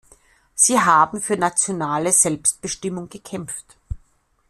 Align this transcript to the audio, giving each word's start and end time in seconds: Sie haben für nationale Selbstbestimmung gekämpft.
Sie 0.55 0.79
haben 0.79 1.21
für 1.21 1.37
nationale 1.37 2.11
Selbstbestimmung 2.11 3.07
gekämpft. 3.07 3.77